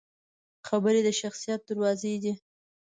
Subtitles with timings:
[0.67, 2.33] خبرې د شخصیت دروازې دي